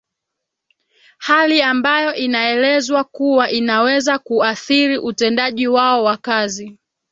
[1.17, 6.79] hali ambayo inaelezwa kuwa inaweza kuathiri utendaji wao wa kazi